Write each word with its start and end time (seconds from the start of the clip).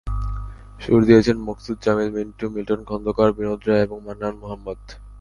সুর 0.79 1.01
দিয়েছেন 1.07 1.37
মকসুদ 1.47 1.77
জামিল 1.85 2.09
মিন্টু, 2.15 2.45
মিল্টন 2.55 2.81
খন্দকার, 2.89 3.29
বিনোদ 3.37 3.61
রায় 3.67 3.83
এবং 3.85 3.97
মান্নান 4.05 4.35
মোহাম্মদ। 4.41 4.81